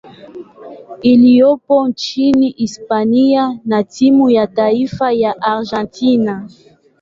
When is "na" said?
3.65-3.83